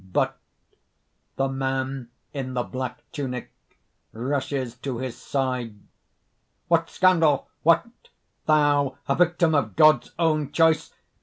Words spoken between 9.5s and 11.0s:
of God's own choice!